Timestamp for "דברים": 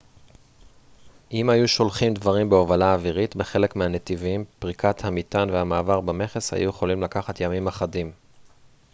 2.13-2.49